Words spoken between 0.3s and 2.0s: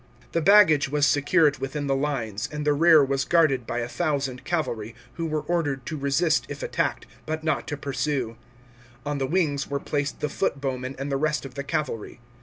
The baggage was secured within the